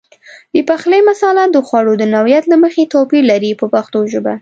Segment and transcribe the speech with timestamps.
[0.53, 4.33] د پخلي مساله د خوړو د نوعیت له مخې توپیر لري په پښتو ژبه.